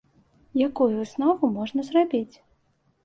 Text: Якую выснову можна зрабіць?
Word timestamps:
Якую 0.67 0.87
выснову 0.95 1.51
можна 1.59 1.87
зрабіць? 1.91 2.35